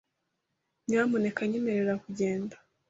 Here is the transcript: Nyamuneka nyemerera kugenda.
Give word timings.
Nyamuneka 0.87 1.41
nyemerera 1.49 1.93
kugenda. 2.03 2.55